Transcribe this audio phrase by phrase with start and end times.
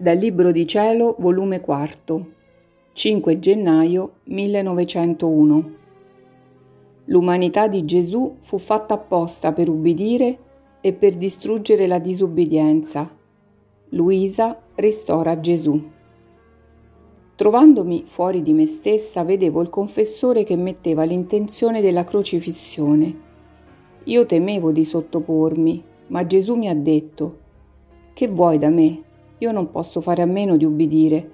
[0.00, 2.26] Dal Libro di Cielo, volume 4,
[2.94, 5.70] 5 gennaio 1901.
[7.04, 10.38] L'umanità di Gesù fu fatta apposta per ubbidire
[10.80, 13.14] e per distruggere la disobbedienza.
[13.90, 15.78] Luisa ristora Gesù.
[17.34, 23.14] Trovandomi fuori di me stessa, vedevo il confessore che metteva l'intenzione della crocifissione.
[24.04, 27.38] Io temevo di sottopormi, ma Gesù mi ha detto:
[28.14, 29.08] Che vuoi da me?
[29.40, 31.28] Io non posso fare a meno di ubbidire,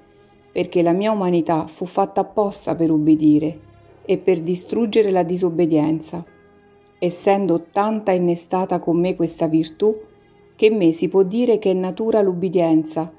[0.52, 3.60] perché la mia umanità fu fatta apposta per ubbidire
[4.04, 6.24] e per distruggere la disobbedienza,
[6.98, 9.94] essendo tanta innestata con me questa virtù,
[10.54, 13.12] che me si può dire che è natura l'ubbidienza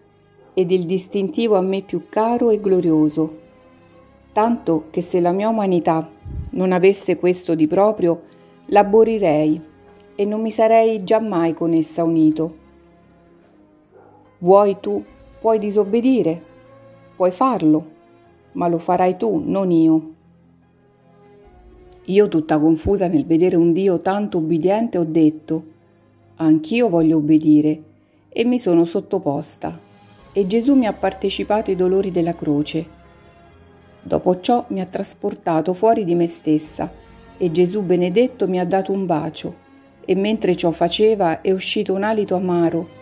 [0.53, 3.37] ed il distintivo a me più caro e glorioso,
[4.31, 6.09] tanto che se la mia umanità
[6.51, 8.21] non avesse questo di proprio,
[8.67, 9.61] l'aborirei
[10.15, 12.65] e non mi sarei giammai con essa unito
[14.39, 15.03] Vuoi tu,
[15.39, 16.41] puoi disobbedire,
[17.15, 17.91] puoi farlo,
[18.51, 20.13] ma lo farai tu, non io.
[22.05, 25.63] Io tutta confusa nel vedere un Dio tanto ubbidiente ho detto,
[26.35, 27.81] anch'io voglio obbedire,
[28.29, 29.79] e mi sono sottoposta,
[30.31, 32.85] e Gesù mi ha partecipato ai dolori della croce.
[34.03, 36.91] Dopo ciò mi ha trasportato fuori di me stessa,
[37.37, 39.65] e Gesù benedetto mi ha dato un bacio,
[40.05, 42.96] e mentre ciò faceva è uscito un alito amaro,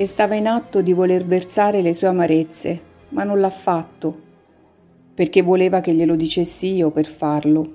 [0.00, 4.16] e stava in atto di voler versare le sue amarezze, ma non l'ha fatto,
[5.12, 7.72] perché voleva che glielo dicessi io per farlo.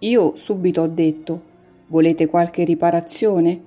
[0.00, 1.42] Io subito ho detto,
[1.86, 3.58] volete qualche riparazione?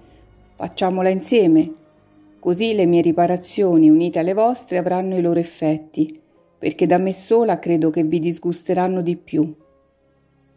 [0.53, 1.71] Facciamola insieme,
[2.37, 6.21] così le mie riparazioni unite alle vostre avranno i loro effetti,
[6.59, 9.51] perché da me sola credo che vi disgusteranno di più.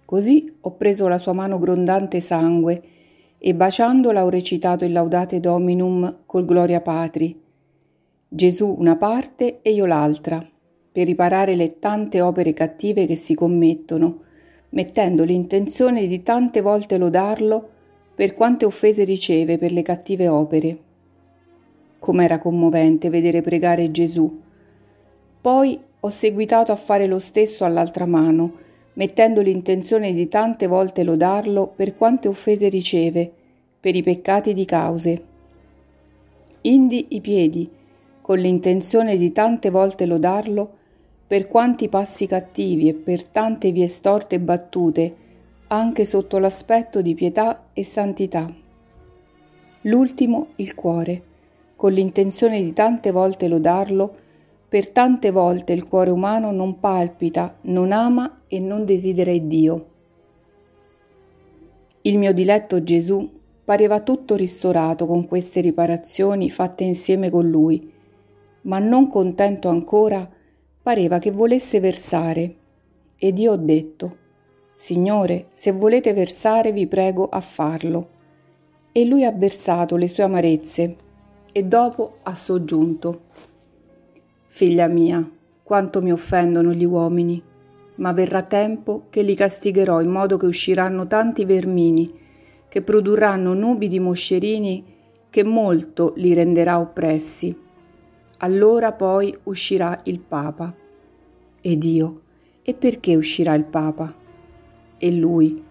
[0.05, 2.83] Così ho preso la sua mano grondante sangue
[3.39, 7.41] e baciandola ho recitato il Laudate Dominum col Gloria Patri.
[8.29, 10.45] Gesù una parte e io l'altra,
[10.91, 14.23] per riparare le tante opere cattive che si commettono,
[14.71, 17.69] mettendo l'intenzione di tante volte lodarlo
[18.15, 20.79] per quante offese riceve per le cattive opere.
[22.01, 24.41] Com'era commovente vedere pregare Gesù.
[25.41, 28.53] Poi ho seguitato a fare lo stesso all'altra mano,
[28.95, 33.33] mettendo l'intenzione di tante volte lodarlo per quante offese riceve,
[33.89, 35.23] per i peccati di cause.
[36.61, 37.67] Indi i piedi,
[38.21, 40.71] con l'intenzione di tante volte lodarlo,
[41.27, 45.17] per quanti passi cattivi e per tante vie storte e battute,
[45.69, 48.55] anche sotto l'aspetto di pietà e santità.
[49.83, 51.23] L'ultimo il cuore,
[51.75, 54.15] con l'intenzione di tante volte lodarlo,
[54.69, 59.87] per tante volte il cuore umano non palpita, non ama e non desidera Dio.
[62.03, 63.37] Il mio diletto Gesù
[63.69, 67.93] pareva tutto ristorato con queste riparazioni fatte insieme con lui,
[68.63, 70.27] ma non contento ancora,
[70.83, 72.55] pareva che volesse versare.
[73.19, 74.17] Ed io ho detto,
[74.75, 78.09] Signore, se volete versare vi prego a farlo.
[78.91, 80.97] E lui ha versato le sue amarezze
[81.53, 83.21] e dopo ha soggiunto,
[84.47, 85.31] Figlia mia,
[85.63, 87.43] quanto mi offendono gli uomini,
[87.97, 92.27] ma verrà tempo che li castigherò in modo che usciranno tanti vermini,
[92.69, 94.85] che produrranno nubi di moscerini
[95.31, 97.57] che molto li renderà oppressi.
[98.39, 100.75] Allora poi uscirà il Papa.
[101.61, 102.21] Ed io,
[102.63, 104.15] e perché uscirà il Papa?
[104.97, 105.63] E lui,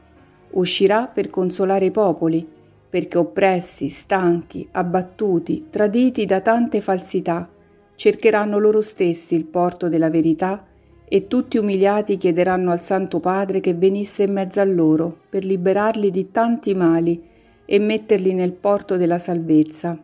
[0.51, 2.47] uscirà per consolare i popoli,
[2.89, 7.49] perché oppressi, stanchi, abbattuti, traditi da tante falsità,
[7.95, 10.66] cercheranno loro stessi il porto della verità
[11.09, 16.11] e tutti umiliati chiederanno al Santo Padre che venisse in mezzo a loro per liberarli
[16.11, 17.23] di tanti mali
[17.63, 19.97] e metterli nel porto della salvezza.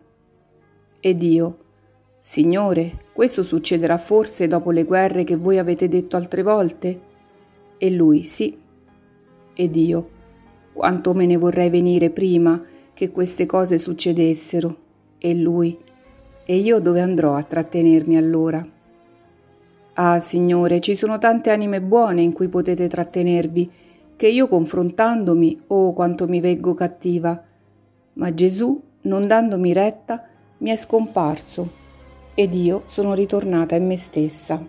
[0.99, 1.57] Ed io,
[2.21, 6.99] Signore, questo succederà forse dopo le guerre che voi avete detto altre volte?
[7.77, 8.57] E lui, sì.
[9.53, 10.09] Ed io,
[10.71, 12.63] quanto me ne vorrei venire prima
[12.93, 14.77] che queste cose succedessero.
[15.17, 15.77] E lui,
[16.45, 18.65] e io dove andrò a trattenermi allora?
[19.95, 23.71] Ah, Signore, ci sono tante anime buone in cui potete trattenervi,
[24.15, 27.39] che io confrontandomi, oh quanto mi veggo cattiva.
[28.13, 30.25] Ma Gesù, non dandomi retta,
[30.59, 31.69] mi è scomparso,
[32.33, 34.65] ed io sono ritornata in me stessa.